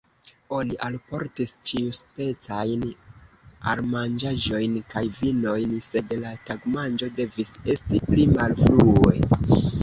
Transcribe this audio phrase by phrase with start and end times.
[0.59, 2.85] Oni alportis ĉiuspecajn
[3.73, 9.15] almanĝaĵojn kaj vinojn, sed la tagmanĝo devis esti pli malfrue.